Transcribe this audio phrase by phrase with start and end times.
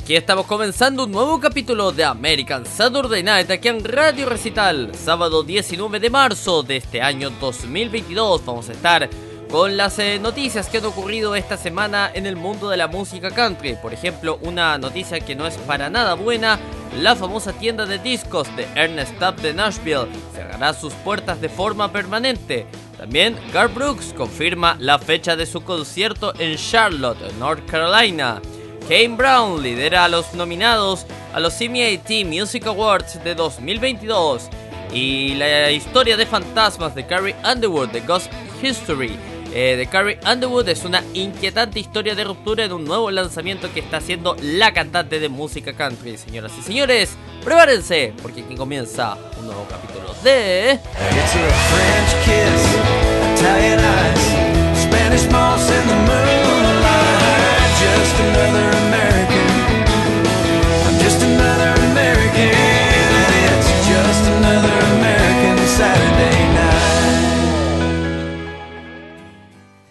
[0.00, 5.42] Aquí estamos comenzando un nuevo capítulo de American Saturday Night aquí en Radio Recital, sábado
[5.42, 8.44] 19 de marzo de este año 2022.
[8.46, 9.10] Vamos a estar
[9.50, 13.30] con las eh, noticias que han ocurrido esta semana en el mundo de la música
[13.30, 13.76] country.
[13.80, 16.58] Por ejemplo, una noticia que no es para nada buena,
[16.96, 21.92] la famosa tienda de discos de Ernest Tubb de Nashville cerrará sus puertas de forma
[21.92, 22.66] permanente.
[22.96, 28.40] También Gar Brooks confirma la fecha de su concierto en Charlotte, North Carolina.
[28.88, 31.04] Kane Brown lidera a los nominados
[31.34, 34.48] a los CMAT Music Awards de 2022.
[34.94, 38.32] Y la historia de fantasmas de Carrie Underwood de Ghost
[38.62, 39.14] History
[39.52, 43.80] eh, de Carrie Underwood es una inquietante historia de ruptura en un nuevo lanzamiento que
[43.80, 46.16] está haciendo la cantante de música country.
[46.16, 47.10] Señoras y señores,
[47.44, 50.80] prepárense porque aquí comienza un nuevo capítulo de...
[50.82, 56.47] French kiss, Italian eyes, Spanish moss in the moonlight,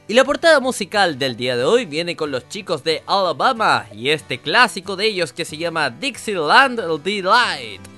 [0.10, 4.10] Y la portada musical del día de hoy viene con los chicos de Alabama y
[4.10, 7.97] este clásico de ellos que se llama Dixieland Delight.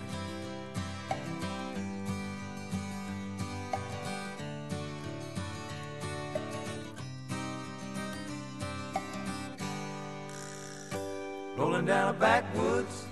[11.59, 13.05] Rolling down a backwoods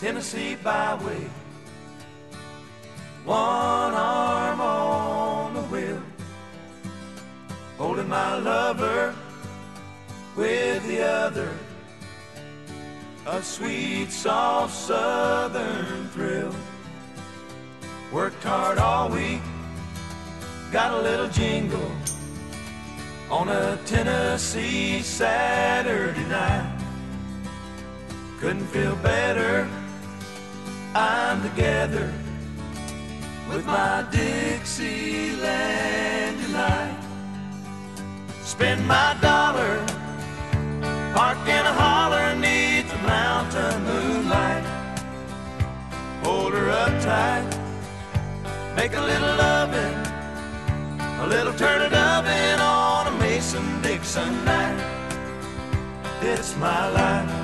[0.00, 1.30] Tennessee byway.
[3.24, 6.02] One arm on the wheel.
[7.78, 9.14] holding my lover
[10.34, 11.52] with the other.
[13.26, 16.52] A sweet, soft southern thrill.
[18.12, 19.40] Worked hard all week,
[20.72, 21.92] got a little jingle
[23.30, 26.75] on a Tennessee Saturday night.
[28.46, 29.66] Couldn't feel better.
[30.94, 32.12] I'm together
[33.50, 35.42] with my Dixieland
[36.46, 36.96] delight.
[38.44, 39.84] Spend my dollar,
[41.12, 44.64] park in a holler neath the mountain moonlight.
[46.22, 47.50] Hold her up tight,
[48.76, 49.96] make a little loving,
[51.18, 54.78] a little turn it oven on a Mason Dixon night.
[56.22, 57.35] It's my life,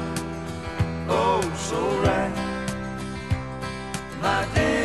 [1.15, 2.35] oh so right,
[4.21, 4.82] my Dixieland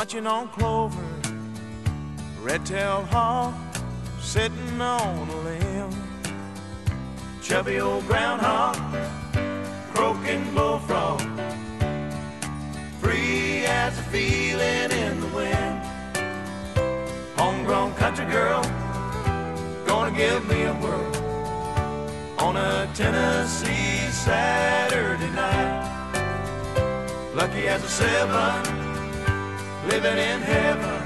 [0.00, 1.04] munching on clover,
[2.40, 3.52] red-tailed hawk
[4.18, 5.90] sitting on a limb,
[7.42, 8.76] chubby old groundhog
[9.92, 11.20] croaking bullfrog,
[12.98, 15.84] free as a feeling in the wind.
[17.36, 18.62] Homegrown country girl,
[19.84, 21.14] gonna give me a whirl
[22.38, 25.76] on a Tennessee Saturday night.
[27.34, 28.79] Lucky as a seven,
[29.86, 31.00] living in heaven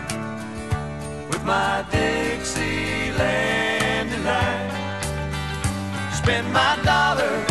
[1.28, 2.50] with my Dixieland
[4.10, 4.70] delight.
[6.12, 7.44] Spend my dollar,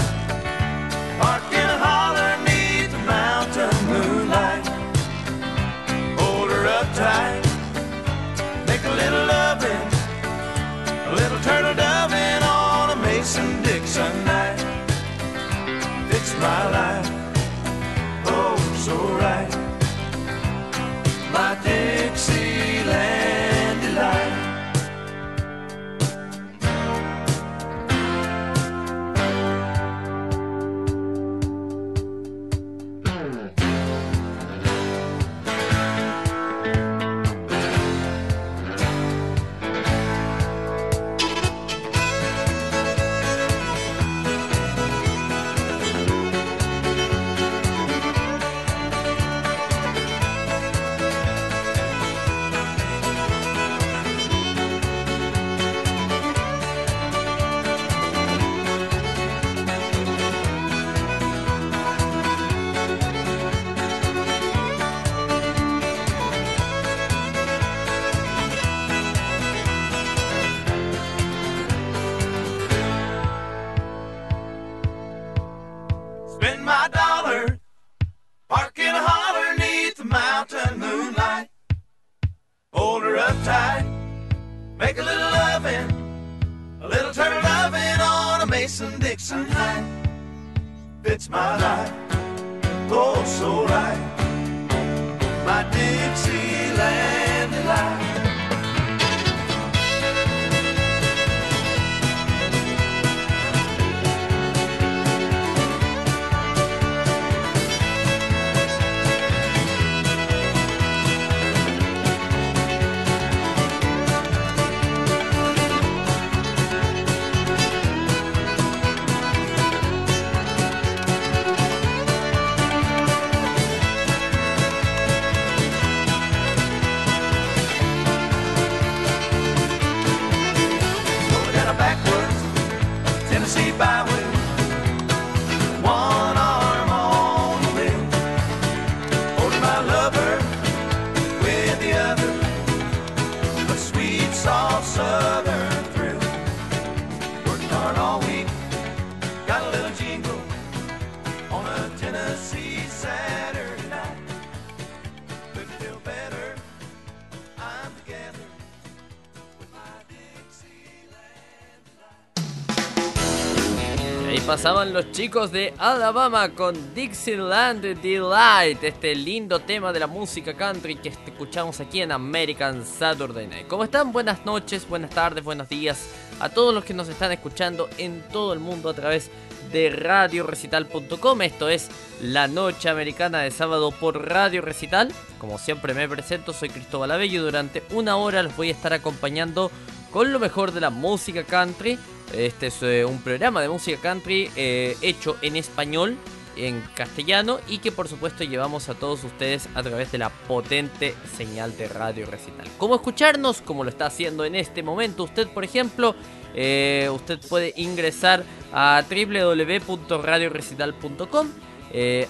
[164.64, 170.96] pasaban los chicos de Alabama con Dixieland Delight, este lindo tema de la música country
[170.96, 173.68] que escuchamos aquí en American Saturday Night.
[173.68, 174.14] ¿Cómo están?
[174.14, 176.08] Buenas noches, buenas tardes, buenos días
[176.40, 179.30] a todos los que nos están escuchando en todo el mundo a través
[179.74, 181.42] de radiorecital.com.
[181.42, 181.90] Esto es
[182.22, 185.12] la noche americana de sábado por Radio Recital.
[185.40, 188.94] Como siempre me presento, soy Cristóbal Abello y durante una hora los voy a estar
[188.94, 189.72] acompañando
[190.10, 192.00] con lo mejor de la música country.
[192.34, 196.18] Este es eh, un programa de música country eh, hecho en español,
[196.56, 201.14] en castellano y que por supuesto llevamos a todos ustedes a través de la potente
[201.38, 202.68] señal de Radio Recital.
[202.80, 203.62] ¿Cómo escucharnos?
[203.62, 206.16] Como lo está haciendo en este momento usted, por ejemplo.
[206.56, 211.48] eh, usted puede ingresar a www.radiorecital.com.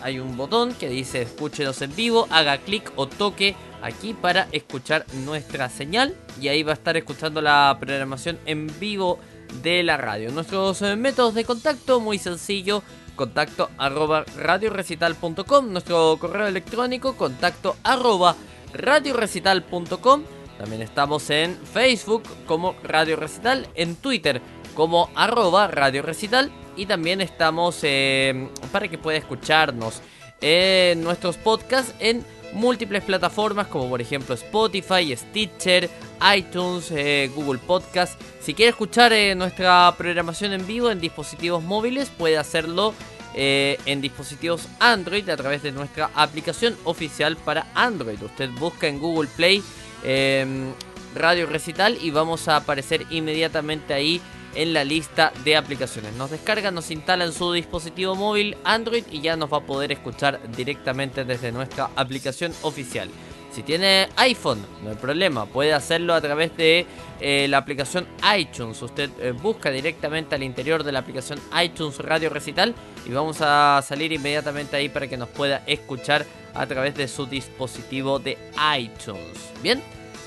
[0.01, 5.05] Hay un botón que dice escúchenos en vivo, haga clic o toque aquí para escuchar
[5.25, 9.19] nuestra señal y ahí va a estar escuchando la programación en vivo
[9.61, 10.31] de la radio.
[10.31, 12.83] Nuestros eh, métodos de contacto, muy sencillo,
[13.15, 18.35] contacto arroba radiorecital.com, nuestro correo electrónico, contacto arroba
[18.73, 20.23] radiorecital.com.
[20.57, 24.41] También estamos en Facebook como Radio Recital, en Twitter
[24.75, 30.01] como arroba Radio Recital y también estamos eh, para que pueda escucharnos
[30.41, 35.89] en nuestros podcasts en múltiples plataformas como por ejemplo Spotify, Stitcher,
[36.35, 38.19] iTunes, eh, Google Podcast.
[38.43, 42.93] Si quiere escuchar eh, nuestra programación en vivo en dispositivos móviles puede hacerlo
[43.35, 48.21] eh, en dispositivos Android a través de nuestra aplicación oficial para Android.
[48.21, 49.63] Usted busca en Google Play
[50.03, 50.73] eh,
[51.15, 54.19] Radio Recital y vamos a aparecer inmediatamente ahí
[54.55, 56.13] en la lista de aplicaciones.
[56.15, 59.93] Nos descarga, nos instala en su dispositivo móvil Android y ya nos va a poder
[59.93, 63.09] escuchar directamente desde nuestra aplicación oficial.
[63.53, 66.87] Si tiene iPhone, no hay problema, puede hacerlo a través de
[67.21, 68.81] eh, la aplicación iTunes.
[68.81, 72.73] Usted eh, busca directamente al interior de la aplicación iTunes Radio Recital
[73.05, 77.27] y vamos a salir inmediatamente ahí para que nos pueda escuchar a través de su
[77.27, 78.37] dispositivo de
[78.77, 79.51] iTunes.
[79.61, 79.81] Bien.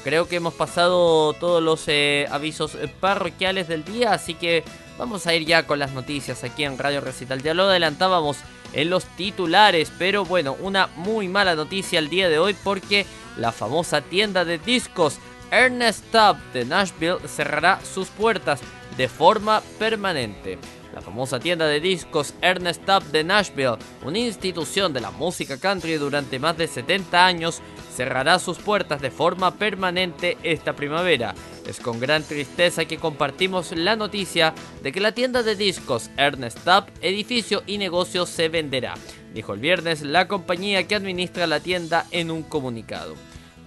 [0.05, 4.63] Creo que hemos pasado todos los eh, avisos parroquiales del día, así que
[4.99, 7.43] vamos a ir ya con las noticias aquí en Radio Recital.
[7.43, 8.37] Ya lo adelantábamos
[8.73, 13.07] en los titulares, pero bueno, una muy mala noticia el día de hoy porque
[13.37, 15.19] la famosa tienda de discos
[15.51, 18.61] Ernest Tubb de Nashville cerrará sus puertas
[18.97, 20.59] de forma permanente.
[20.95, 25.95] La famosa tienda de discos Ernest Tubb de Nashville, una institución de la música country
[25.97, 27.61] durante más de 70 años,
[27.97, 31.35] cerrará sus puertas de forma permanente esta primavera.
[31.67, 36.59] Es con gran tristeza que compartimos la noticia de que la tienda de discos Ernest
[36.59, 38.95] Tubb, edificio y negocio se venderá,
[39.33, 43.15] dijo el viernes la compañía que administra la tienda en un comunicado.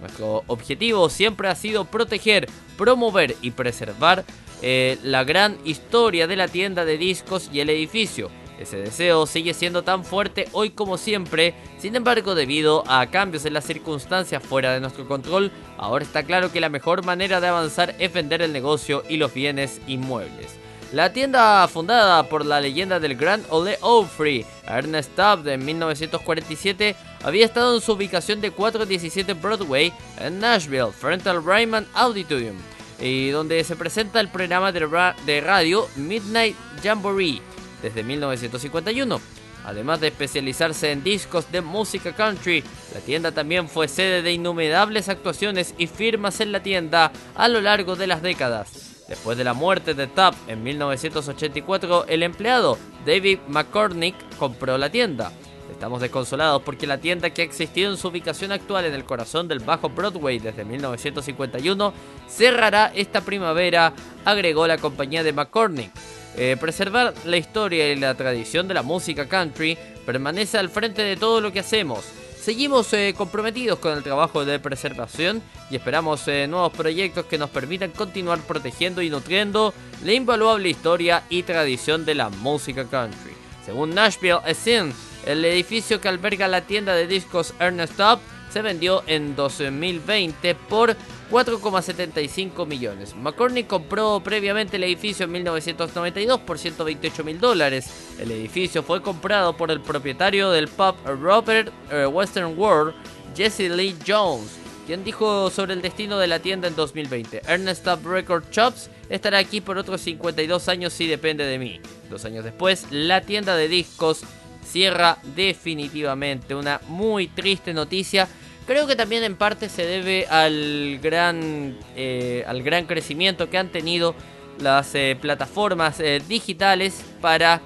[0.00, 4.24] Nuestro objetivo siempre ha sido proteger, promover y preservar
[4.62, 8.30] eh, la gran historia de la tienda de discos y el edificio.
[8.60, 13.54] Ese deseo sigue siendo tan fuerte hoy como siempre, sin embargo debido a cambios en
[13.54, 17.94] las circunstancias fuera de nuestro control, ahora está claro que la mejor manera de avanzar
[17.98, 20.56] es vender el negocio y los bienes inmuebles.
[20.92, 27.44] La tienda fundada por la leyenda del Grand Ole Opry, Ernest Tubb, en 1947, había
[27.46, 32.56] estado en su ubicación de 417 Broadway en Nashville, frente al Ryman Auditorium,
[33.00, 37.40] y donde se presenta el programa de, ra- de radio Midnight Jamboree
[37.82, 39.20] desde 1951.
[39.64, 45.08] Además de especializarse en discos de música country, la tienda también fue sede de innumerables
[45.08, 49.04] actuaciones y firmas en la tienda a lo largo de las décadas.
[49.08, 55.32] Después de la muerte de Tubb en 1984, el empleado David McCormick compró la tienda.
[55.70, 59.48] Estamos desconsolados porque la tienda que ha existido en su ubicación actual en el corazón
[59.48, 61.92] del Bajo Broadway desde 1951
[62.28, 63.92] cerrará esta primavera,
[64.24, 65.92] agregó la compañía de McCormick.
[66.36, 71.16] Eh, preservar la historia y la tradición de la música country permanece al frente de
[71.16, 72.04] todo lo que hacemos.
[72.40, 77.50] Seguimos eh, comprometidos con el trabajo de preservación y esperamos eh, nuevos proyectos que nos
[77.50, 83.32] permitan continuar protegiendo y nutriendo la invaluable historia y tradición de la música country.
[83.66, 84.92] Según Nashville Scene,
[85.26, 90.96] el edificio que alberga la tienda de discos Ernest Tubb se vendió en 2020 por
[91.30, 93.14] 4,75 millones.
[93.14, 97.88] McCormick compró previamente el edificio en 1992 por 128 mil dólares.
[98.18, 102.94] El edificio fue comprado por el propietario del pub Robert eh, Western World,
[103.36, 107.42] Jesse Lee Jones, quien dijo sobre el destino de la tienda en 2020.
[107.46, 111.80] Ernest Tubb Record Shops estará aquí por otros 52 años si depende de mí.
[112.10, 114.24] Dos años después, la tienda de discos
[114.70, 116.54] cierra definitivamente.
[116.54, 118.28] Una muy triste noticia
[118.70, 123.70] Creo que también en parte se debe al gran, eh, al gran crecimiento que han
[123.70, 124.14] tenido
[124.60, 127.62] las eh, plataformas eh, digitales para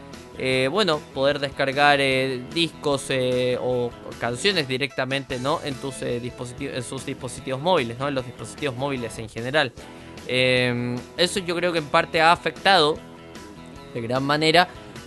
[0.70, 2.00] bueno, poder descargar
[2.52, 3.08] discos
[3.60, 5.60] o canciones directamente ¿no?
[5.62, 8.08] en, tus, dispositivos, en sus dispositivos móviles, ¿no?
[8.08, 9.72] en los dispositivos móviles en general.
[10.26, 12.98] Eso yo creo que en parte ha afectado
[13.92, 14.66] de gran manera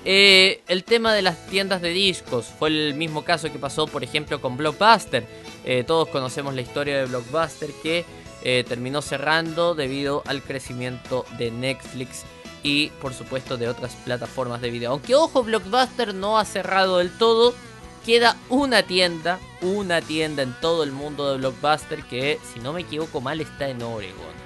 [0.09, 2.45] el tema de las tiendas de discos.
[2.45, 5.25] Fue el mismo caso que pasó, por ejemplo, con Blockbuster.
[5.65, 8.05] Eh, todos conocemos la historia de Blockbuster que
[8.41, 12.23] eh, terminó cerrando debido al crecimiento de Netflix
[12.63, 14.91] y por supuesto de otras plataformas de video.
[14.91, 17.53] Aunque ojo, Blockbuster no ha cerrado del todo.
[18.05, 22.81] Queda una tienda, una tienda en todo el mundo de Blockbuster que, si no me
[22.81, 24.37] equivoco mal, está en Oregon.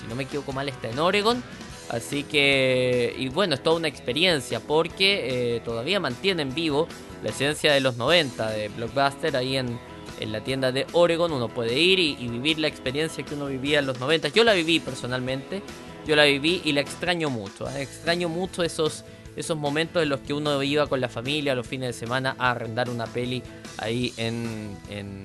[0.00, 1.42] Si no me equivoco mal, está en Oregon.
[1.90, 6.86] Así que, y bueno, es toda una experiencia porque eh, todavía mantienen vivo
[7.22, 9.78] la esencia de los 90 de Blockbuster ahí en,
[10.20, 13.78] en la tienda de Oregon uno puede ir y, vivir la experiencia que uno vivía
[13.78, 14.28] en los 90.
[14.28, 15.62] Yo la viví personalmente,
[16.06, 17.68] yo la viví y la extraño mucho.
[17.68, 17.82] ¿eh?
[17.82, 19.04] Extraño mucho esos,
[19.36, 22.50] esos momentos en los que uno iba con la familia los fines de semana a
[22.50, 23.42] arrendar una peli
[23.78, 25.22] ahí en, en,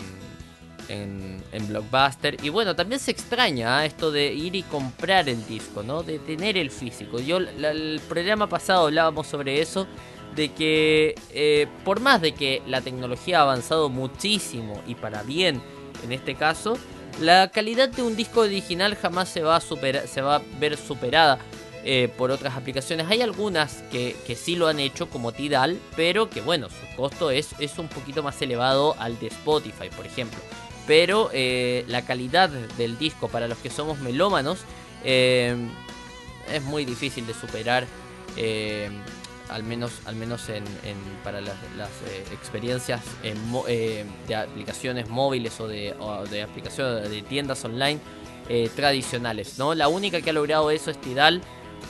[0.89, 2.37] en, Blockbuster.
[2.43, 3.87] Y bueno, también se extraña ¿eh?
[3.87, 6.03] esto de ir y comprar el disco, ¿no?
[6.03, 7.19] De tener el físico.
[7.19, 9.87] Yo el programa pasado hablábamos sobre eso
[10.35, 15.61] de que eh, por más de que la tecnología ha avanzado muchísimo y para bien
[16.03, 16.77] en este caso,
[17.21, 21.39] la calidad de un disco original jamás se va a, se va a ver superada
[21.85, 23.07] eh, por otras aplicaciones.
[23.09, 27.29] Hay algunas que, que, sí lo han hecho como Tidal, pero que bueno, su costo
[27.29, 30.39] es, es un poquito más elevado al de Spotify, por ejemplo.
[30.85, 34.59] Pero eh, la calidad del disco para los que somos melómanos
[35.03, 37.85] es muy difícil de superar
[39.49, 40.63] al menos, al menos en,
[41.23, 45.95] para las, eh, experiencias eh, de aplicaciones móviles o de,
[46.29, 47.99] de aplicaciones tiendas online
[48.49, 49.59] eh, tradicionales.
[49.59, 49.75] ¿no?
[49.75, 51.41] La única que ha logrado eso es Tidal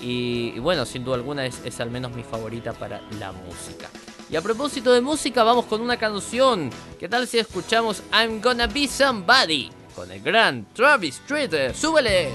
[0.02, 3.90] y, bueno, sin duda alguna es, al menos mi favorita para la música.
[4.34, 6.72] Y a propósito de música, vamos con una canción.
[7.00, 9.70] ¿Qué tal si escuchamos I'm Gonna Be Somebody?
[9.96, 11.76] Con el gran Travis Street.
[11.76, 12.32] ¡Súbele!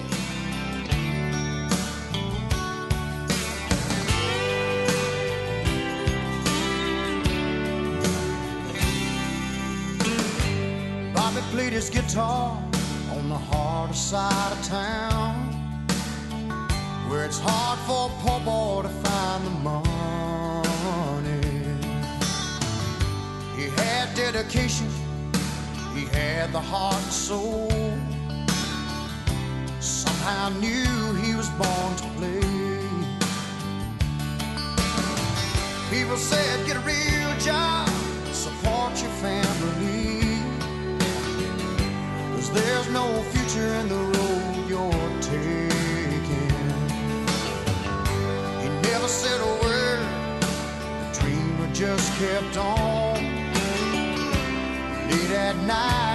[11.50, 12.62] played his guitar
[13.10, 15.50] on the harder side of town,
[17.08, 19.88] where it's hard for a poor boy to find the money.
[23.80, 24.88] Had dedication,
[25.94, 27.70] he had the heart and soul.
[29.80, 32.40] Somehow knew he was born to play.
[35.90, 37.88] People said, get a real job,
[38.32, 40.20] support your family.
[42.34, 46.50] Cause there's no future in the road you're taking.
[48.62, 50.00] He never said a word,
[51.00, 52.97] the dreamer just kept on
[55.68, 56.07] night.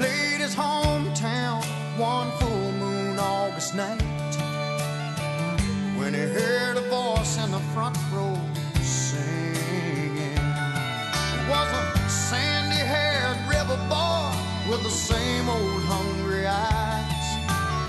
[0.00, 1.62] played his hometown
[1.98, 4.00] one full moon August night
[5.98, 8.34] when he heard a voice in the front row
[8.80, 10.40] singing.
[11.36, 14.32] It was a sandy haired river boy
[14.70, 17.28] with the same old hungry eyes.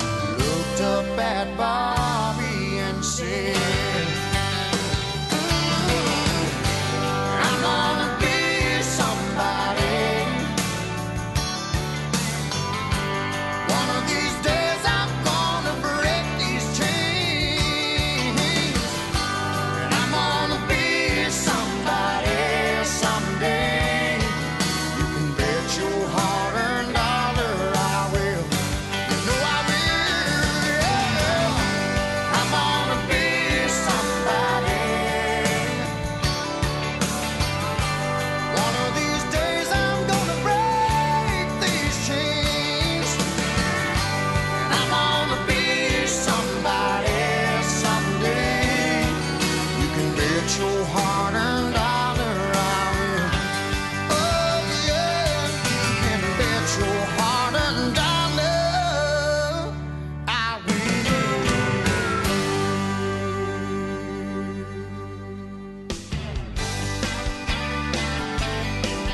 [0.02, 3.71] He looked up at Bobby and said,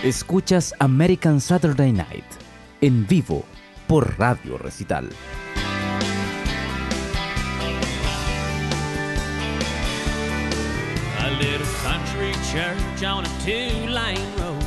[0.07, 2.23] Escuchas American Saturday Night
[2.79, 3.43] en vivo
[3.87, 5.09] por Radio Recital.
[11.19, 14.63] A little country church on a two-lane road.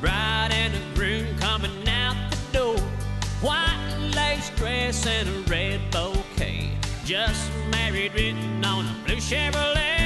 [0.00, 2.78] Bride and a groom coming out the door.
[3.40, 6.70] White lace dress and a red bouquet.
[7.04, 10.01] Just married written on a blue Chevrolet.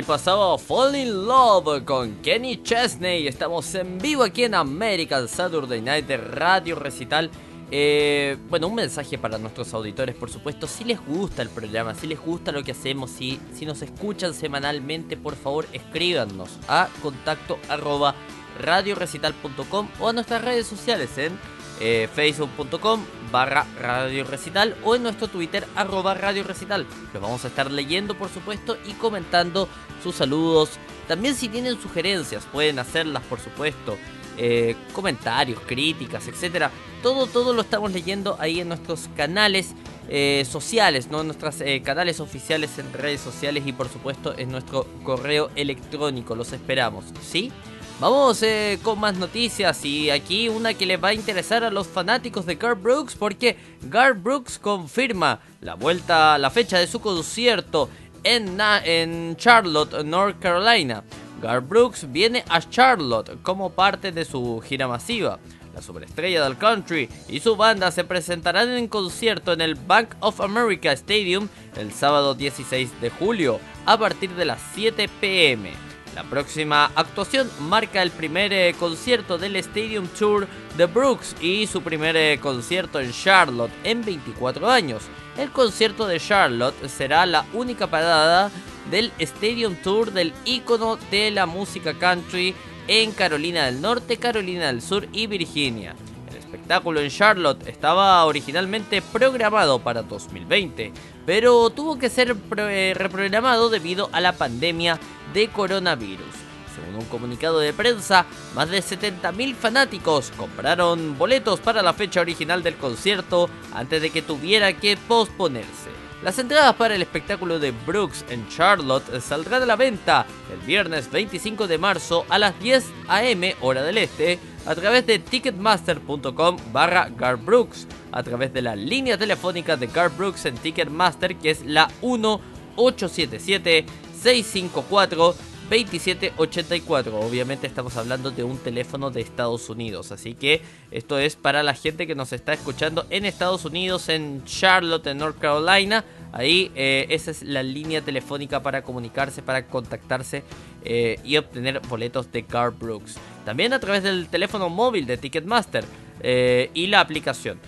[0.00, 3.28] Ahí pasaba Fall in Love con Kenny Chesney.
[3.28, 7.30] Estamos en vivo aquí en American Saturday Night de Radio Recital.
[7.70, 10.66] Eh, bueno, un mensaje para nuestros auditores, por supuesto.
[10.66, 14.32] Si les gusta el programa, si les gusta lo que hacemos, si, si nos escuchan
[14.32, 18.14] semanalmente, por favor escríbanos a contacto arroba
[18.58, 21.38] radiorecital.com o a nuestras redes sociales en
[21.80, 26.86] eh, facebook.com barra radio recital o en nuestro twitter arroba radio recital.
[27.14, 29.66] Los vamos a estar leyendo por supuesto y comentando
[30.02, 30.72] sus saludos.
[31.08, 33.96] También si tienen sugerencias pueden hacerlas por supuesto.
[34.36, 36.70] Eh, comentarios críticas etcétera.
[37.02, 39.74] Todo todo lo estamos leyendo ahí en nuestros canales
[40.08, 44.86] eh, sociales no en nuestros canales oficiales en redes sociales y por supuesto en nuestro
[45.02, 46.34] correo electrónico.
[46.34, 47.50] Los esperamos sí
[48.00, 51.86] Vamos eh, con más noticias y aquí una que les va a interesar a los
[51.86, 57.90] fanáticos de Garth Brooks porque Garth Brooks confirma la vuelta, la fecha de su concierto
[58.24, 61.04] en, en Charlotte, North Carolina.
[61.42, 65.38] Garth Brooks viene a Charlotte como parte de su gira masiva.
[65.74, 70.40] La superestrella del country y su banda se presentarán en concierto en el Bank of
[70.40, 75.89] America Stadium el sábado 16 de julio a partir de las 7 pm.
[76.20, 81.80] La próxima actuación marca el primer eh, concierto del Stadium Tour de Brooks y su
[81.80, 85.04] primer eh, concierto en Charlotte en 24 años.
[85.38, 88.50] El concierto de Charlotte será la única parada
[88.90, 92.54] del Stadium Tour del ícono de la música country
[92.86, 95.96] en Carolina del Norte, Carolina del Sur y Virginia.
[96.28, 100.92] El espectáculo en Charlotte estaba originalmente programado para 2020,
[101.24, 105.00] pero tuvo que ser eh, reprogramado debido a la pandemia
[105.32, 106.34] de coronavirus.
[106.74, 112.62] Según un comunicado de prensa, más de 70.000 fanáticos compraron boletos para la fecha original
[112.62, 115.90] del concierto antes de que tuviera que posponerse.
[116.22, 121.10] Las entradas para el espectáculo de Brooks en Charlotte saldrán a la venta el viernes
[121.10, 127.08] 25 de marzo a las 10 am hora del este a través de ticketmaster.com barra
[127.16, 131.64] Garth Brooks, a través de la línea telefónica de Garth Brooks en Ticketmaster que es
[131.64, 133.86] la 1877
[134.22, 135.34] 654
[135.70, 137.20] 2784.
[137.20, 140.10] Obviamente estamos hablando de un teléfono de Estados Unidos.
[140.10, 144.44] Así que esto es para la gente que nos está escuchando en Estados Unidos, en
[144.44, 146.04] Charlotte, North Carolina.
[146.32, 150.42] Ahí eh, esa es la línea telefónica para comunicarse, para contactarse
[150.84, 153.16] eh, y obtener boletos de Garth Brooks.
[153.44, 155.84] También a través del teléfono móvil de Ticketmaster
[156.20, 157.60] eh, y la aplicación.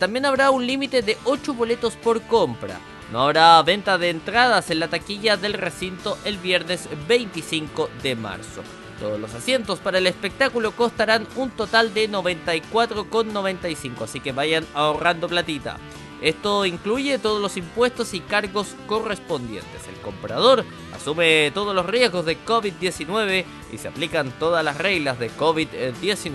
[0.00, 2.80] También habrá un límite de 8 boletos por compra.
[3.12, 8.62] No habrá venta de entradas en la taquilla del recinto el viernes 25 de marzo.
[9.00, 15.28] Todos los asientos para el espectáculo costarán un total de 94,95, así que vayan ahorrando
[15.28, 15.78] platita.
[16.20, 19.86] Esto incluye todos los impuestos y cargos correspondientes.
[19.88, 25.30] El comprador asume todos los riesgos de COVID-19 y se aplican todas las reglas de
[25.30, 26.32] COVID-19.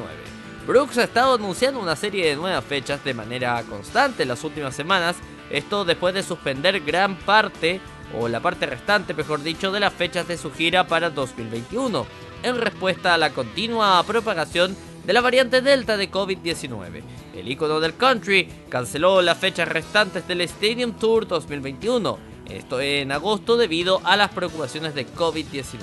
[0.65, 4.73] Brooks ha estado anunciando una serie de nuevas fechas de manera constante en las últimas
[4.73, 5.17] semanas,
[5.49, 7.79] esto después de suspender gran parte,
[8.19, 12.05] o la parte restante mejor dicho, de las fechas de su gira para 2021,
[12.43, 14.75] en respuesta a la continua propagación
[15.05, 17.01] de la variante Delta de COVID-19.
[17.35, 22.17] El ícono del country canceló las fechas restantes del Stadium Tour 2021,
[22.49, 25.79] esto en agosto debido a las preocupaciones de COVID-19.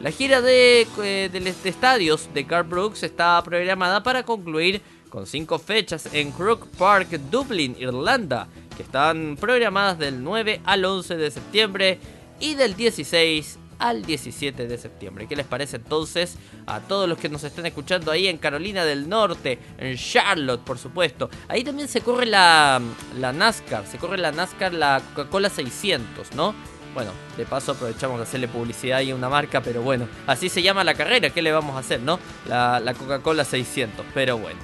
[0.00, 5.58] La gira de, eh, de, estadios de Garth Brooks está programada para concluir con cinco
[5.58, 11.98] fechas en Crook Park, Dublín, Irlanda, que están programadas del 9 al 11 de septiembre
[12.40, 15.26] y del 16 al 17 de septiembre.
[15.26, 19.08] ¿Qué les parece entonces a todos los que nos están escuchando ahí en Carolina del
[19.08, 21.28] Norte, en Charlotte, por supuesto?
[21.48, 22.80] Ahí también se corre la,
[23.18, 26.54] la NASCAR, se corre la NASCAR, la Coca-Cola 600, ¿no?
[26.94, 30.84] Bueno, de paso aprovechamos de hacerle publicidad a una marca, pero bueno, así se llama
[30.84, 32.20] la carrera, ¿qué le vamos a hacer, no?
[32.46, 34.60] La, la Coca-Cola 600, pero bueno.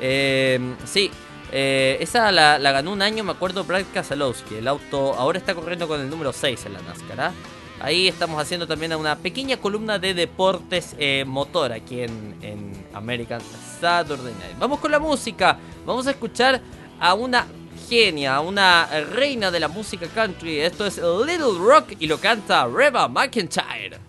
[0.00, 1.10] Eh, sí,
[1.52, 4.56] eh, esa la, ganó un año, me acuerdo, Brad Kasalowski.
[4.56, 7.20] El auto ahora está corriendo con el número 6 en la NASCAR.
[7.20, 7.32] ¿ah?
[7.80, 13.40] Ahí estamos haciendo también una pequeña columna de deportes eh, motor aquí en, en American
[13.80, 14.58] Saturday Night.
[14.58, 16.60] Vamos con la música, vamos a escuchar
[16.98, 17.46] a una
[17.88, 20.60] genia, a una reina de la música country.
[20.60, 24.08] Esto es Little Rock y lo canta Reba McIntyre.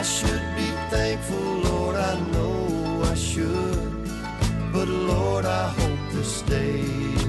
[0.00, 3.92] I should be thankful, Lord, I know I should.
[4.72, 7.19] But Lord, I hope this day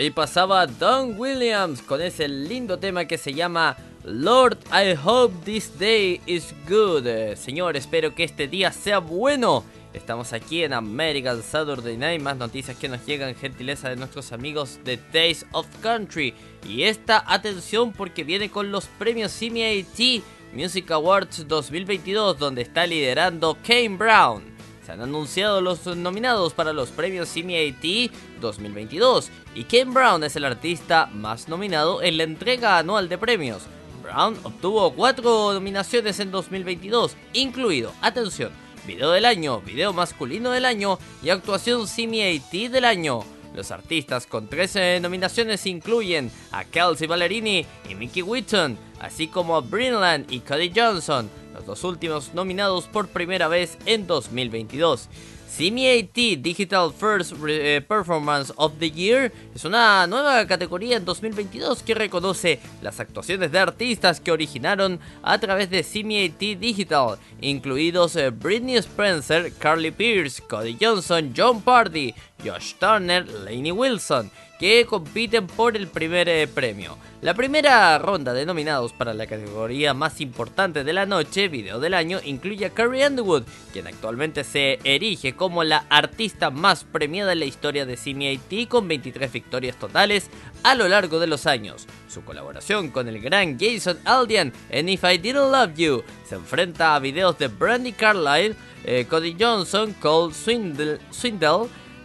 [0.00, 5.78] ahí pasaba Don Williams con ese lindo tema que se llama Lord, I hope this
[5.78, 7.06] day is good.
[7.36, 9.62] Señor, espero que este día sea bueno.
[9.92, 14.78] Estamos aquí en American Saturday Night, más noticias que nos llegan, gentileza de nuestros amigos
[14.84, 16.32] de Days of Country.
[16.66, 20.22] Y esta atención porque viene con los premios CMAT
[20.54, 24.59] Music Awards 2022, donde está liderando Kane Brown.
[24.90, 30.44] Se han anunciado los nominados para los premios CMAT 2022 y Ken Brown es el
[30.44, 33.62] artista más nominado en la entrega anual de premios.
[34.02, 38.50] Brown obtuvo cuatro nominaciones en 2022, incluido, atención,
[38.84, 43.20] video del año, video masculino del año y actuación CMAT del año.
[43.54, 49.60] Los artistas con 13 nominaciones incluyen a Kelsey Ballerini y Mickey Whitton, así como a
[49.60, 51.30] Brinland y Cody Johnson,
[51.66, 55.08] los últimos nominados por primera vez en 2022.
[55.56, 61.94] CMAT Digital First eh, Performance of the Year es una nueva categoría en 2022 que
[61.94, 68.76] reconoce las actuaciones de artistas que originaron a través de CMAT Digital, incluidos eh, Britney
[68.76, 75.88] Spencer, Carly Pierce, Cody Johnson, John Party, Josh Turner, Lainey Wilson, que compiten por el
[75.88, 76.98] primer eh, premio.
[77.22, 81.94] La primera ronda de nominados para la categoría más importante de la noche, video del
[81.94, 87.40] año, incluye a Carrie Underwood, quien actualmente se erige como la artista más premiada en
[87.40, 90.28] la historia de CMAT con 23 victorias totales
[90.62, 91.86] a lo largo de los años.
[92.08, 96.94] Su colaboración con el gran Jason Aldean en If I Didn't Love You se enfrenta
[96.94, 100.98] a videos de Brandy Carlile, eh, Cody Johnson, Cole Swindle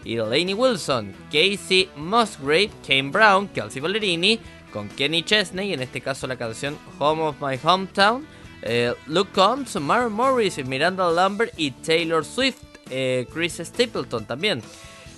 [0.05, 4.39] y Lainey Wilson, Casey Musgrave, Kane Brown, Kelsey Ballerini,
[4.71, 8.25] con Kenny Chesney, en este caso la canción Home of My Hometown,
[8.61, 12.57] eh, Luke Combs, Maren Morris, Miranda Lambert y Taylor Swift,
[12.89, 14.61] eh, Chris Stapleton también.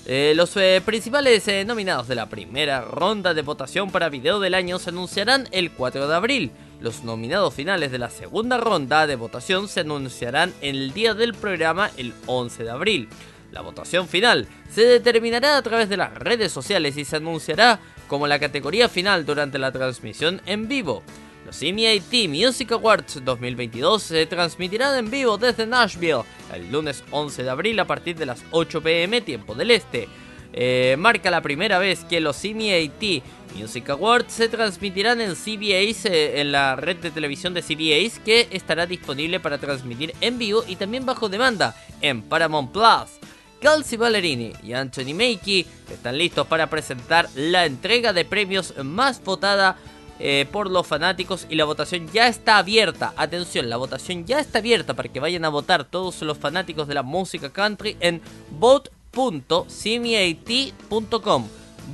[0.05, 4.91] Eh, los principales nominados de la primera ronda de votación para video del año se
[4.91, 6.51] anunciarán el 4 de abril.
[6.79, 11.91] Los nominados finales de la segunda ronda de votación se anunciarán el día del programa
[11.97, 13.09] el 11 de abril.
[13.51, 18.27] La votación final se determinará a través de las redes sociales y se anunciará como
[18.27, 21.03] la categoría final durante la transmisión en vivo.
[21.45, 26.23] Los CMAT Music Awards 2022 se transmitirán en vivo desde Nashville
[26.53, 30.09] el lunes 11 de abril a partir de las 8 pm tiempo del este.
[30.51, 33.23] Eh, marca la primera vez que los CMAT
[33.55, 38.47] Music Awards se transmitirán en CBS, eh, en la red de televisión de CBS, que
[38.51, 43.26] estará disponible para transmitir en vivo y también bajo demanda en Paramount Plus.
[43.59, 49.77] Kelsey Ballerini y Anthony Mackie están listos para presentar la entrega de premios más votada
[50.19, 53.13] eh, por los fanáticos y la votación ya está abierta.
[53.17, 56.95] Atención, la votación ya está abierta para que vayan a votar todos los fanáticos de
[56.95, 61.47] la música country en vote.cmat.com.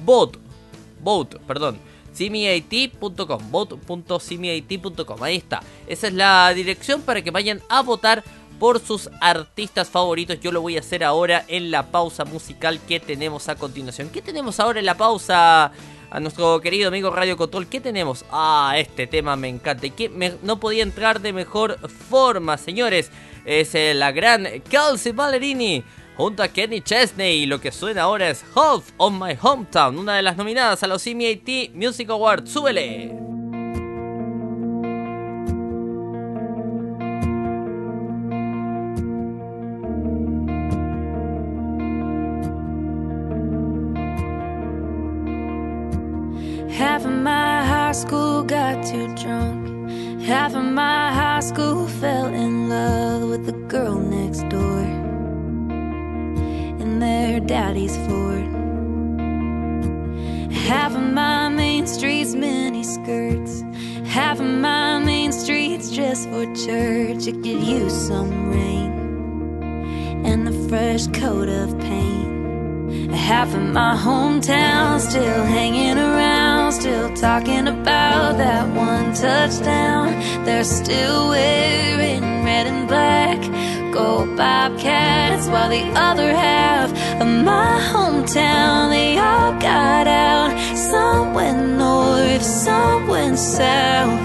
[0.06, 0.40] Vote,
[1.02, 1.78] vote, perdón.
[2.18, 5.62] cmat.com, vote.cmat.com, ahí está.
[5.88, 8.24] Esa es la dirección para que vayan a votar
[8.64, 10.40] por sus artistas favoritos.
[10.40, 14.08] Yo lo voy a hacer ahora en la pausa musical que tenemos a continuación.
[14.08, 15.74] ¿Qué tenemos ahora en la pausa?
[16.10, 18.24] A nuestro querido amigo Radio Control, ¿qué tenemos?
[18.32, 19.86] Ah, este tema me encanta.
[19.88, 21.78] Y que no podía entrar de mejor
[22.10, 23.12] forma, señores.
[23.44, 25.84] Es eh, la gran Kelsey Ballerini
[26.16, 27.44] junto a Kenny Chesney.
[27.44, 30.88] Y lo que suena ahora es Half of My Hometown, una de las nominadas a
[30.88, 32.50] los CMAT Music Awards.
[32.50, 33.33] ¡Súbele!
[47.94, 50.22] School got too drunk.
[50.22, 54.82] Half of my high school fell in love with the girl next door.
[56.84, 58.50] In their daddy's Ford.
[60.52, 63.64] Half of my main street's mini skirts.
[64.06, 67.28] Half of my main street's just for church.
[67.28, 68.92] It could use some rain
[70.26, 73.12] and a fresh coat of paint.
[73.12, 76.43] Half of my hometown still hanging around,
[76.74, 80.08] still talking about that one touchdown.
[80.44, 83.40] They're still wearing red and black,
[83.94, 86.90] go Bobcats, while the other half
[87.22, 90.52] of my hometown they all got out.
[90.76, 94.20] Some went north, some went south,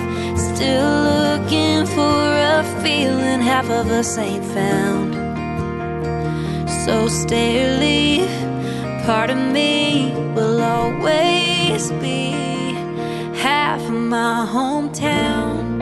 [0.54, 2.22] still looking for
[2.56, 5.14] a feeling half of us ain't found.
[6.84, 9.04] So stay or leave.
[9.04, 11.37] Part of me will always
[11.78, 12.32] be
[13.38, 15.78] half of my hometown.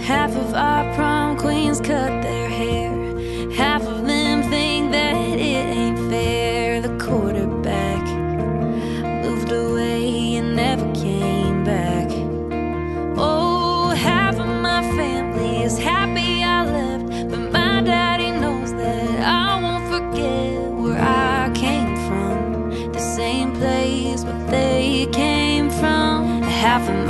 [0.00, 2.19] Half of our prom queens cut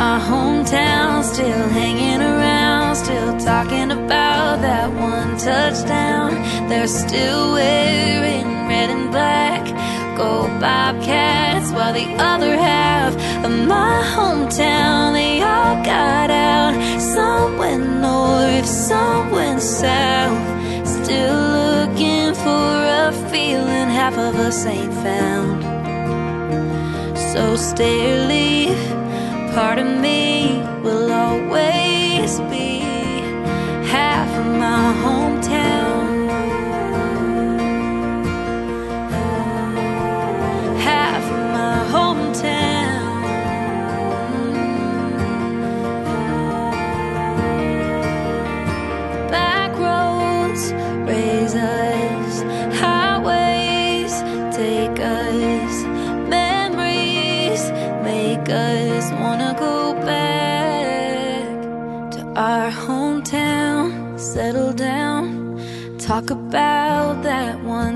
[0.01, 6.31] my hometown still hanging around, still talking about that one touchdown.
[6.71, 9.63] They're still wearing red and black.
[10.17, 13.13] Go Bobcats, while the other half
[13.45, 16.73] of my hometown they all got out.
[17.15, 20.41] Some went north, some went south.
[20.99, 22.69] Still looking for
[23.05, 25.61] a feeling half of us ain't found.
[27.33, 27.43] So
[28.29, 28.60] leave.
[29.55, 32.80] Part of me will always be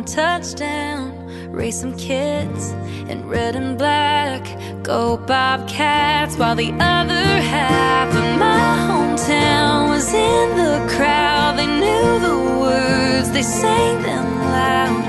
[0.05, 1.13] touchdown,
[1.51, 2.73] raise some kids
[3.09, 4.43] in red and black,
[4.83, 11.59] go Bobcats, while the other half of my hometown was in the crowd.
[11.59, 15.05] They knew the words, they sang them loud,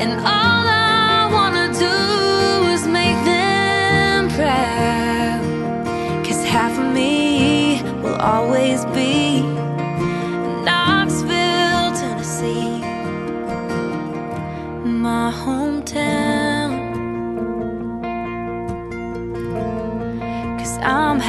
[0.00, 5.40] and all I wanna do is make them proud.
[6.26, 9.29] Cause half of me will always be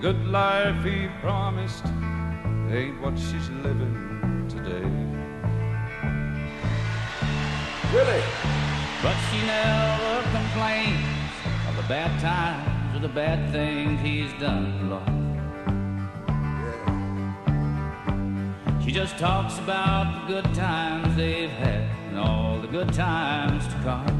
[0.00, 1.84] The good life he promised
[2.70, 4.86] ain't what she's living today.
[7.92, 8.22] Really?
[9.02, 11.04] But she never complains
[11.68, 15.04] of the bad times or the bad things he's done, Lord.
[18.82, 23.74] She just talks about the good times they've had and all the good times to
[23.82, 24.19] come.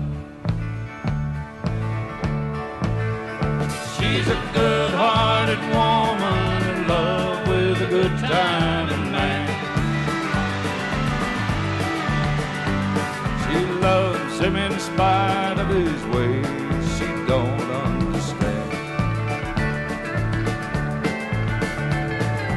[4.10, 9.46] She's a good-hearted woman in love with a good time and man.
[13.44, 16.44] She loves him in spite of his ways
[16.98, 18.70] she don't understand.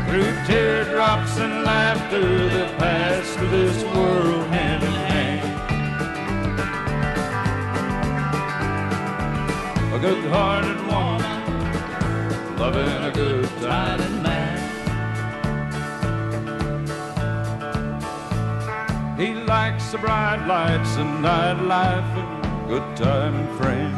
[0.09, 5.51] Through teardrops and laughter, they pass through this world hand in hand.
[9.93, 10.72] A good-hearted woman,
[12.63, 14.23] loving a good time.
[14.23, 14.57] Man.
[19.17, 23.97] He likes the bright lights and nightlife and good time and friends.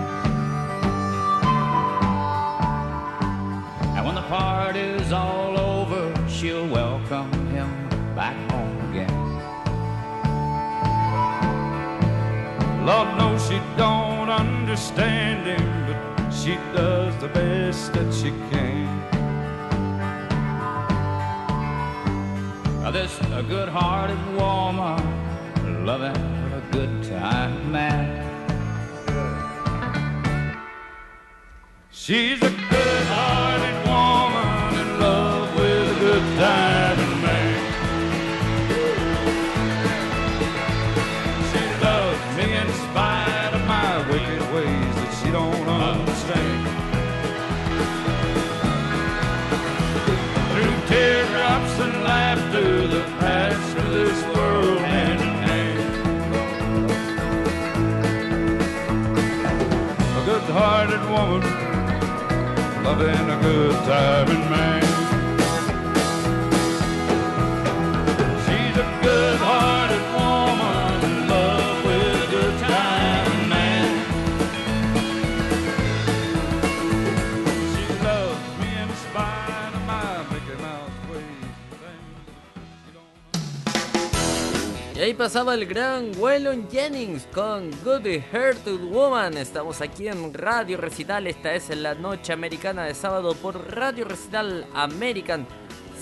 [3.96, 7.70] And when the party's all over, she'll welcome him
[8.16, 9.22] back home again.
[12.84, 15.85] Lord knows she don't understand him,
[16.46, 18.86] she does the best that she can.
[22.84, 26.16] Now this a good-hearted woman, loving
[26.54, 28.22] a good time man.
[31.90, 36.75] She's a good-hearted woman in love with a good time
[62.98, 64.85] loving a good time and man.
[85.06, 89.38] Ahí pasaba el gran Waylon Jennings con Good Hearted Woman.
[89.38, 91.28] Estamos aquí en Radio Recital.
[91.28, 95.46] Esta es la noche americana de sábado por Radio Recital American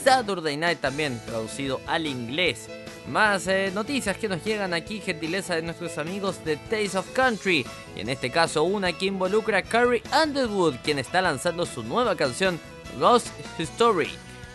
[0.02, 2.70] Saturday Night también traducido al inglés.
[3.10, 7.66] Más eh, noticias que nos llegan aquí, gentileza de nuestros amigos de Taste of Country.
[7.98, 12.16] Y en este caso una que involucra a Carrie Underwood, quien está lanzando su nueva
[12.16, 12.58] canción
[12.98, 13.28] Ghost
[13.60, 14.08] Story.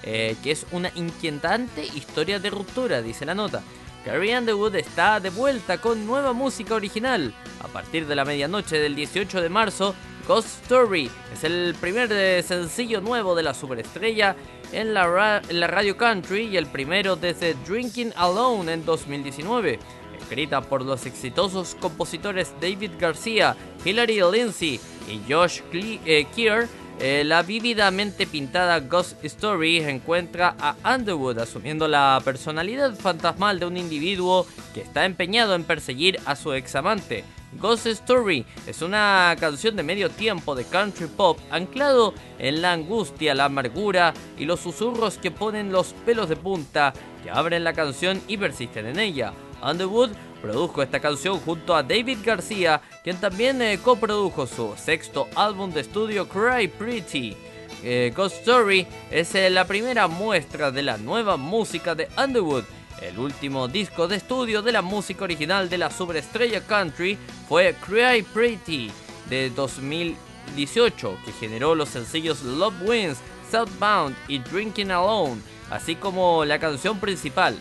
[0.05, 3.63] eh, que es una inquietante historia de ruptura, dice la nota.
[4.05, 7.35] Carrie Underwood está de vuelta con nueva música original.
[7.63, 9.95] A partir de la medianoche del 18 de marzo,
[10.27, 14.37] Ghost Story es el primer eh, sencillo nuevo de la superestrella
[14.73, 19.79] en la, radio country y el primero desde Drinking Alone en 2019.
[20.21, 24.79] escrita por los exitosos compositores David García, Hilary Lindsay
[25.09, 26.69] y Josh eh, Keir,
[27.01, 33.77] eh, la vívidamente pintada Ghost Story encuentra a Underwood asumiendo la personalidad fantasmal de un
[33.77, 37.25] individuo que está empeñado en perseguir a su examante.
[37.53, 43.35] Ghost Story es una canción de medio tiempo de country pop anclado en la angustia,
[43.35, 46.93] la amargura y los susurros que ponen los pelos de punta
[47.23, 49.33] que abren la canción y persisten en ella.
[49.63, 55.73] Underwood produjo esta canción junto a David García, quien también eh, coprodujo su sexto álbum
[55.73, 57.37] de estudio Cry Pretty.
[57.83, 62.65] Eh, Ghost Story es eh, la primera muestra de la nueva música de Underwood.
[63.01, 67.17] El último disco de estudio de la música original de la superestrella country
[67.49, 68.91] fue Cry Pretty
[69.31, 73.19] de 2018, que generó los sencillos Love Wins,
[73.51, 77.57] Southbound y Drinking Alone, así como la canción principal.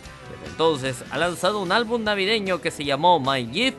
[0.48, 3.76] Entonces ha lanzado un álbum navideño que se llamó My Gift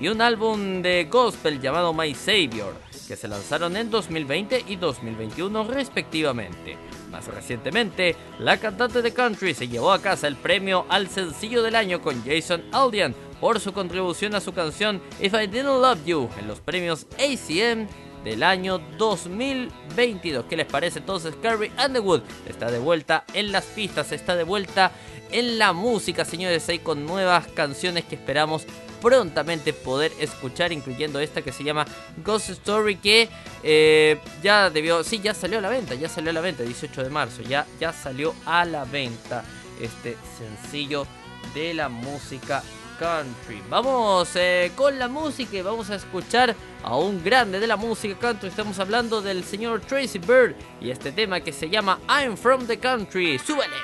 [0.00, 2.74] y un álbum de gospel llamado My Savior,
[3.06, 6.76] que se lanzaron en 2020 y 2021 respectivamente.
[7.10, 11.74] Más recientemente, la cantante de country se llevó a casa el premio al sencillo del
[11.74, 16.28] año con Jason Aldean por su contribución a su canción If I Didn't Love You
[16.38, 17.86] en los premios ACM
[18.24, 20.44] del año 2022.
[20.48, 21.34] ¿Qué les parece entonces?
[21.42, 24.92] Carrie Underwood está de vuelta en las pistas, está de vuelta
[25.30, 28.66] en la música, señores, ahí con nuevas canciones que esperamos
[29.00, 31.86] prontamente poder escuchar, incluyendo esta que se llama
[32.24, 33.28] Ghost Story, que
[33.62, 37.04] eh, ya debió, sí, ya salió a la venta, ya salió a la venta, 18
[37.04, 39.44] de marzo, ya, ya salió a la venta
[39.80, 41.06] este sencillo
[41.54, 42.62] de la música
[42.98, 43.62] country.
[43.70, 48.18] Vamos eh, con la música y vamos a escuchar a un grande de la música
[48.18, 48.48] country.
[48.48, 52.78] Estamos hablando del señor Tracy Bird y este tema que se llama I'm from the
[52.78, 53.38] country.
[53.38, 53.76] ¡Súbele!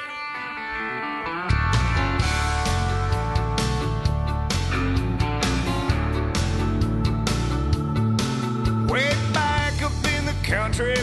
[10.46, 10.94] Country,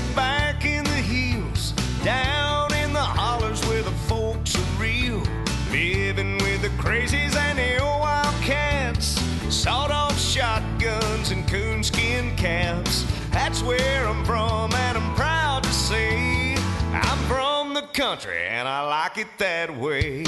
[13.66, 16.55] Where I'm from, and I'm proud to say
[16.93, 20.24] I'm from the country, and I like it that way.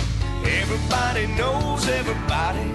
[0.46, 2.72] Everybody knows everybody,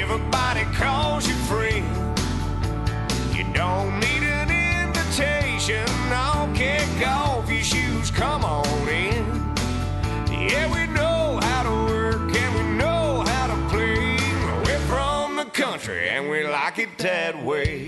[0.00, 1.86] everybody calls you friend.
[3.32, 4.50] You don't need an
[4.86, 5.86] invitation.
[6.10, 8.10] I'll kick off your shoes.
[8.10, 9.24] Come on in.
[10.32, 14.16] Yeah, we know how to work and we know how to play.
[14.64, 17.86] We're from the country and we like it that way.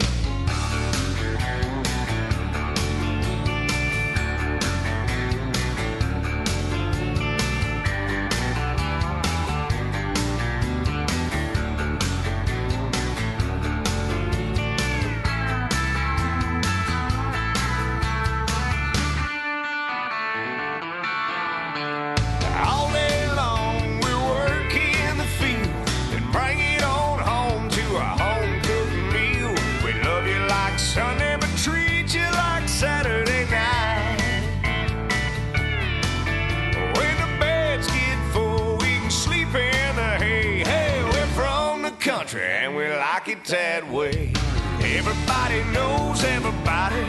[43.19, 44.31] Like it that way.
[44.79, 47.03] Everybody knows everybody.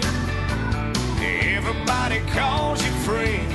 [1.22, 3.46] Everybody calls you friend.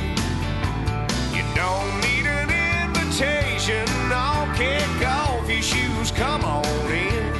[1.34, 2.50] You don't need an
[2.86, 3.84] invitation.
[4.12, 6.12] I'll kick off your shoes.
[6.12, 7.34] Come on in.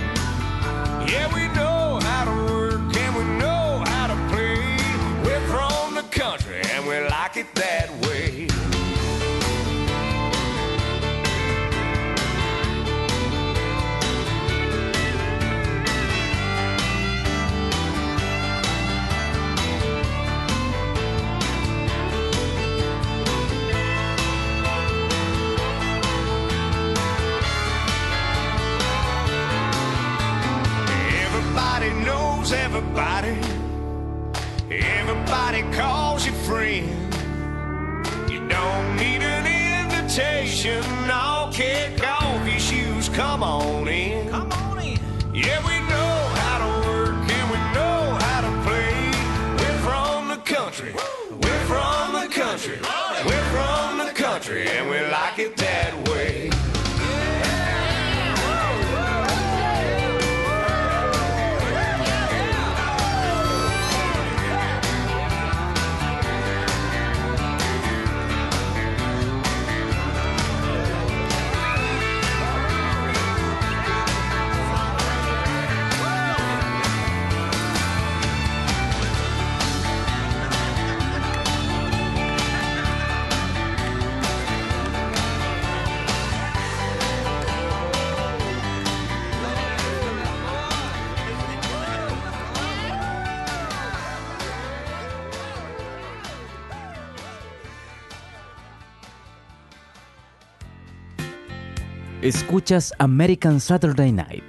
[102.25, 104.45] Escuchas American Saturday Night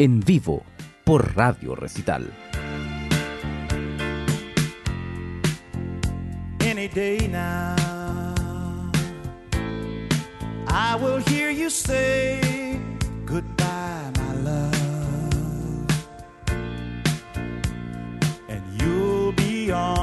[0.00, 0.64] en vivo
[1.04, 2.32] por Radio Recital.
[6.60, 7.76] any day now.
[10.66, 12.40] I will hear you say
[13.24, 15.86] goodbye, my love,
[18.48, 20.01] and you'll be on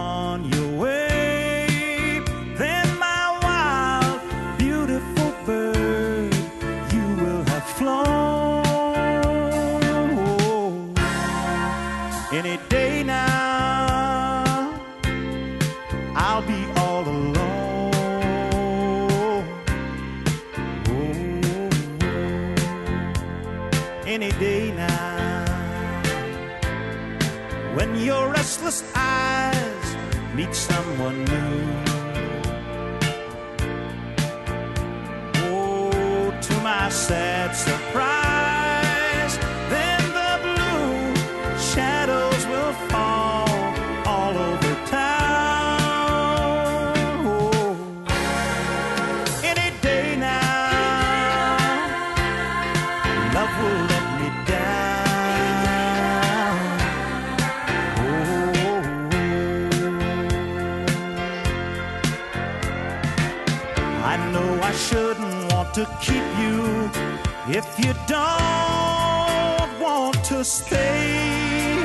[67.59, 71.75] if you don't want to stay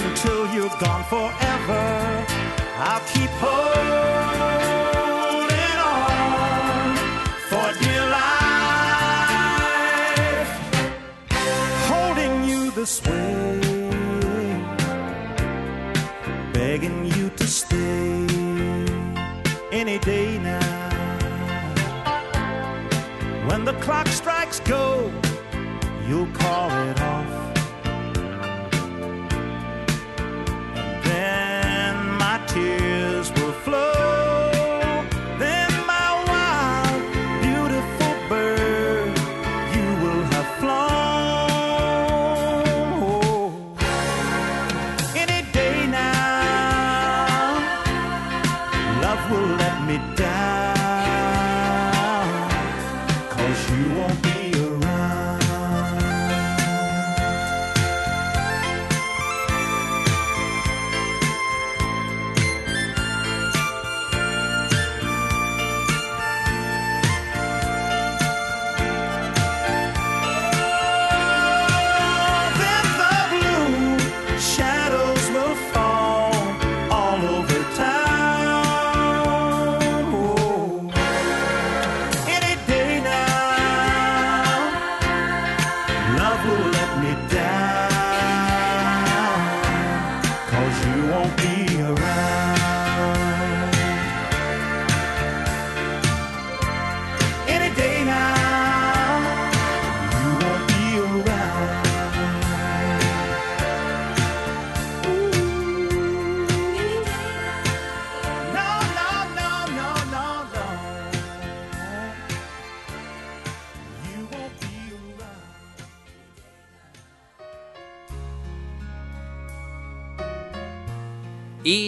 [0.00, 1.84] until you're gone forever.
[2.88, 3.68] I'll keep holding
[5.96, 6.96] on
[7.48, 8.54] for dear life,
[11.90, 13.63] holding you this way,
[23.46, 25.12] When the clock strikes go,
[26.08, 27.43] you'll call it off.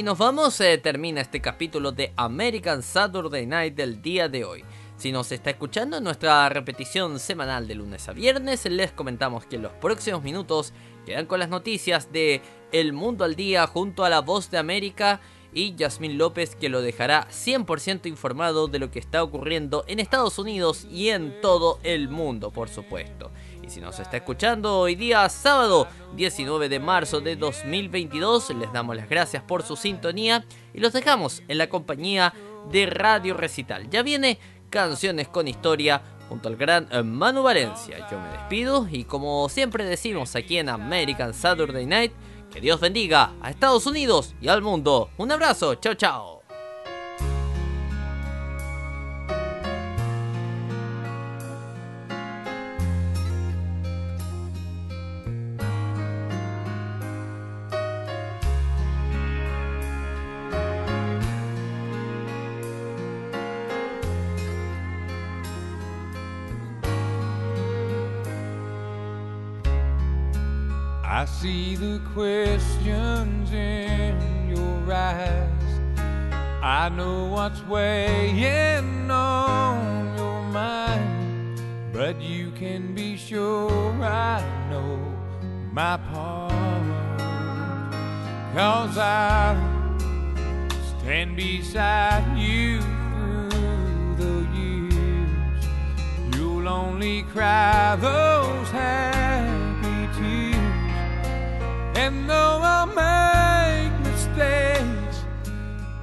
[0.06, 4.64] Nos vamos, eh, termina este capítulo de American Saturday Night del día de hoy.
[4.96, 9.56] Si nos está escuchando en nuestra repetición semanal de lunes a viernes, les comentamos que
[9.56, 10.72] en los próximos minutos
[11.04, 12.40] quedan con las noticias de
[12.70, 15.20] El Mundo al Día junto a la Voz de América
[15.52, 20.38] y Yasmín López que lo dejará 100% informado de lo que está ocurriendo en Estados
[20.38, 23.32] Unidos y en todo el mundo, por supuesto.
[23.66, 28.94] Y si nos está escuchando hoy día, sábado 19 de marzo de 2022, les damos
[28.94, 32.32] las gracias por su sintonía y los dejamos en la compañía
[32.70, 33.90] de Radio Recital.
[33.90, 34.38] Ya viene
[34.70, 38.06] Canciones con Historia junto al gran eh, Manu Valencia.
[38.10, 42.12] Yo me despido y como siempre decimos aquí en American Saturday Night,
[42.52, 45.10] que Dios bendiga a Estados Unidos y al mundo.
[45.16, 46.35] Un abrazo, chao chao.
[71.26, 75.50] See the questions in your eyes.
[76.62, 81.60] I know what's weighing on your mind.
[81.92, 84.98] But you can be sure I know
[85.72, 86.52] my part.
[88.54, 89.98] Cause I'll
[91.00, 92.80] stand beside you
[93.50, 95.64] through the years.
[96.36, 99.55] You'll only cry those tears.
[101.98, 105.24] And though I'll make mistakes,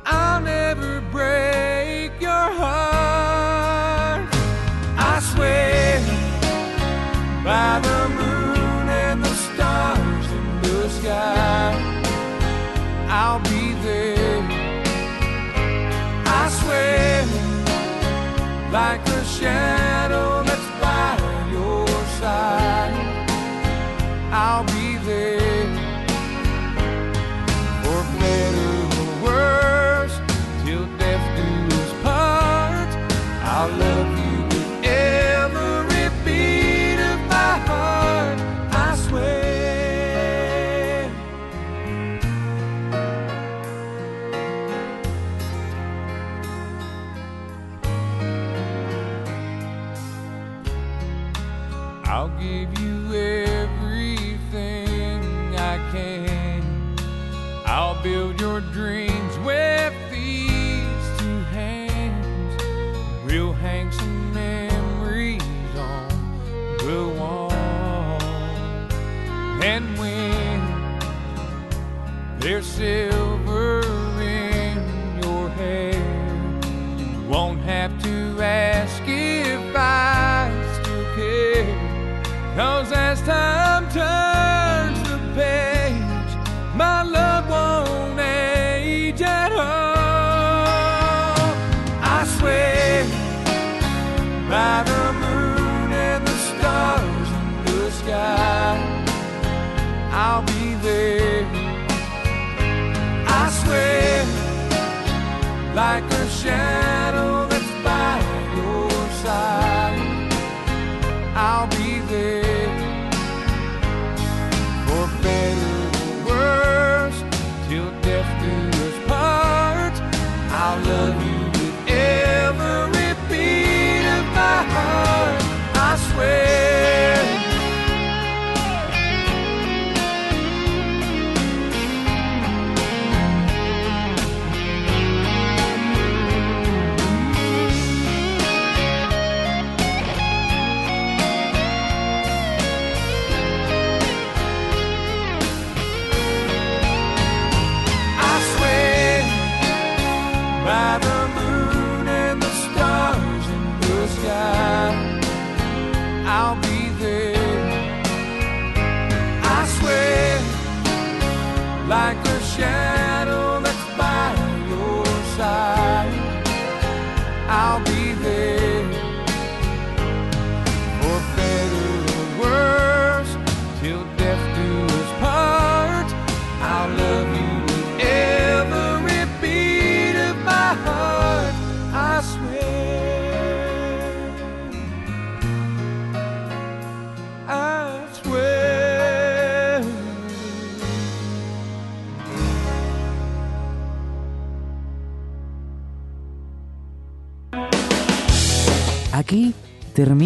[0.08, 4.28] I'll never break your heart.
[4.98, 6.00] I swear
[7.44, 11.74] by the moon and the stars in the sky,
[13.10, 14.42] I'll be there.
[16.26, 17.26] I swear,
[18.72, 21.18] like a shadow that's by
[21.52, 21.88] your
[22.20, 22.98] side,
[24.32, 25.43] I'll be there.